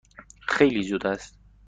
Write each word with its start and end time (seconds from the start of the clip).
خیلی 0.47 0.83
زود 0.83 1.05
است. 1.07 1.39